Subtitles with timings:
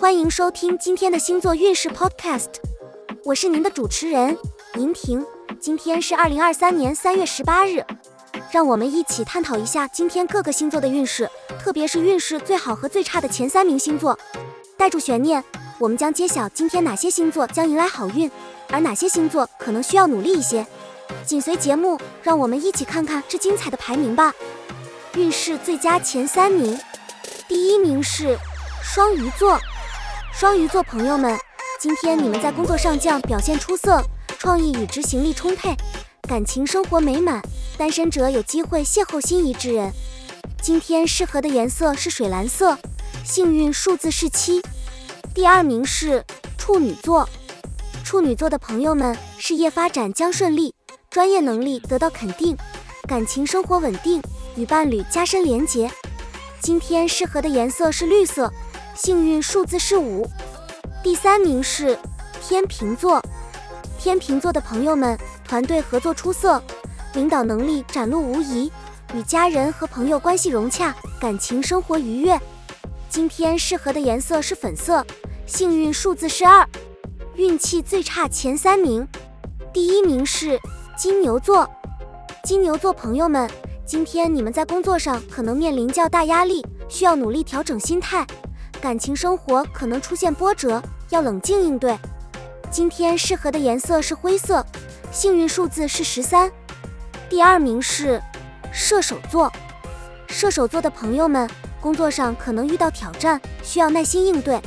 [0.00, 2.48] 欢迎收听今天的星座运势 Podcast，
[3.22, 4.34] 我是您的主持人
[4.76, 5.22] 银婷。
[5.60, 7.84] 今天是二零二三年三月十八日，
[8.50, 11.28] 让我们一起探讨一下今天各个星座的运势，
[11.62, 14.18] 特别是运势最好和最差的前三名星座。
[14.74, 15.44] 带住悬念，
[15.78, 18.30] 我们将揭晓今天哪些星座将迎来好运，
[18.70, 20.66] 而哪些星座可能需要努力一些。
[21.26, 24.32] 紧随节目，让我们一起看看这精彩的排名吧。
[25.14, 26.80] 运势最佳前三名，
[27.46, 28.38] 第一名是
[28.82, 29.60] 双鱼座。
[30.40, 31.38] 双鱼座朋友们，
[31.78, 34.02] 今天你们在工作上将表现出色，
[34.38, 35.76] 创意与执行力充沛，
[36.26, 37.42] 感情生活美满，
[37.76, 39.92] 单身者有机会邂逅心仪之人。
[40.62, 42.78] 今天适合的颜色是水蓝色，
[43.22, 44.62] 幸运数字是七。
[45.34, 46.24] 第二名是
[46.56, 47.28] 处女座，
[48.02, 50.74] 处女座的朋友们，事业发展将顺利，
[51.10, 52.56] 专业能力得到肯定，
[53.06, 54.22] 感情生活稳定，
[54.56, 55.90] 与伴侣加深连结。
[56.62, 58.50] 今天适合的颜色是绿色。
[58.94, 60.28] 幸运数字是五，
[61.02, 61.98] 第三名是
[62.42, 63.22] 天平座。
[63.98, 66.62] 天平座的朋友们，团队合作出色，
[67.14, 68.70] 领导能力展露无遗，
[69.14, 72.38] 与家人和朋友关系融洽，感情生活愉悦。
[73.08, 75.04] 今天适合的颜色是粉色，
[75.46, 76.66] 幸运数字是二。
[77.36, 79.06] 运气最差前三名，
[79.72, 80.58] 第一名是
[80.96, 81.68] 金牛座。
[82.44, 83.50] 金牛座朋友们，
[83.86, 88.26] 今天你们在工作上可能面临较大压力，需要努力调整心态。
[88.80, 91.98] 感情生活可能出现波折，要冷静应对。
[92.70, 94.64] 今天适合的颜色是灰色，
[95.12, 96.50] 幸运数字是十三。
[97.28, 98.20] 第二名是
[98.72, 99.52] 射手座，
[100.28, 101.48] 射手座的朋友们，
[101.80, 104.60] 工作上可能遇到挑战，需要耐心应对。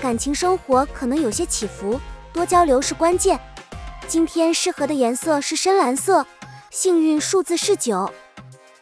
[0.00, 2.00] 感情生活可能有些起伏，
[2.32, 3.38] 多交流是关键。
[4.06, 6.24] 今天适合的颜色是深蓝色，
[6.70, 8.10] 幸运数字是九。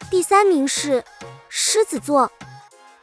[0.09, 1.03] 第三名是
[1.49, 2.31] 狮子座，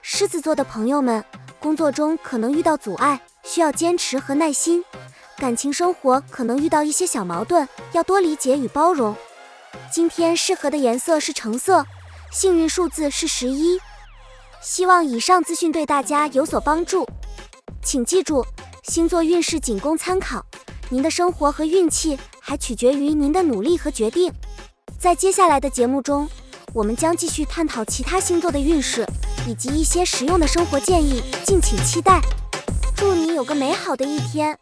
[0.01, 1.23] 狮子座的朋友们。
[1.65, 4.83] 工作中可能遇到阻碍，需要坚持和耐心；
[5.39, 9.17] 感情生活可能遇到一些小矛盾，要多理解与包容。
[9.91, 11.87] 今天适合的颜色是橙色，
[12.31, 13.81] 幸运数字是十一。
[14.61, 17.09] 希望以上资讯对大家有所帮助。
[17.83, 18.45] 请记住，
[18.83, 20.45] 星座运势仅供参考，
[20.91, 24.31] 您的生活和运气还取决于您的努力和决定。
[24.99, 26.29] 在接下来的节目中，
[26.75, 29.07] 我们将继续探讨其他星座的运势。
[29.47, 32.21] 以及一些实用的生活建议，敬请期待。
[32.97, 34.59] 祝你有个美好的一天。